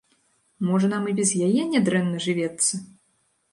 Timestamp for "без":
1.19-1.35